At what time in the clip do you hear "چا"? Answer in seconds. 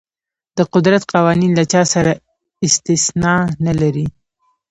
1.71-1.81